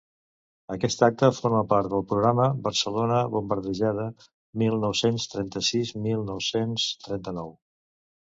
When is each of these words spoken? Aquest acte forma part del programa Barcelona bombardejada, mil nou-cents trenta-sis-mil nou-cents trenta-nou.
Aquest 0.75 1.01
acte 1.07 1.27
forma 1.39 1.59
part 1.73 1.89
del 1.91 2.05
programa 2.13 2.47
Barcelona 2.67 3.19
bombardejada, 3.35 4.07
mil 4.63 4.79
nou-cents 4.87 5.29
trenta-sis-mil 5.35 6.27
nou-cents 6.31 6.89
trenta-nou. 7.05 7.55